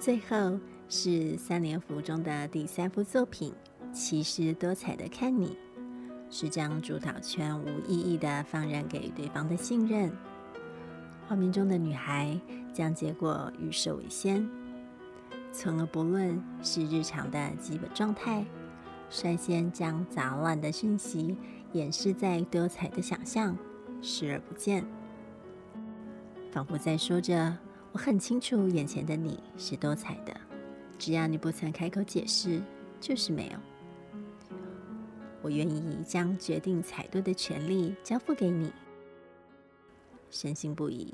[0.00, 0.58] 最后
[0.88, 3.52] 是三连符中的第三幅作品
[3.92, 5.48] 《其实多彩的看你》，
[6.30, 10.10] 是将主导权无意义的放任给对方的信任。
[11.28, 12.40] 画面中的女孩
[12.72, 14.48] 将结果预设为先，
[15.52, 18.42] 从而不论是日常的基本状态，
[19.10, 21.36] 率先将杂乱的讯息
[21.72, 23.54] 掩饰在多彩的想象，
[24.00, 24.82] 视而不见，
[26.50, 27.54] 仿佛在说着
[27.92, 30.34] ：“我很清楚眼前的你是多彩的，
[30.98, 32.62] 只要你不曾开口解释，
[33.00, 33.58] 就是没有。
[35.42, 38.72] 我愿意将决定彩度的权利交付给你。”
[40.30, 41.12] 深信不疑。